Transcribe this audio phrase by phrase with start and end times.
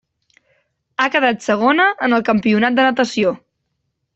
[1.03, 3.39] Ha quedat segona en el campionat de natació.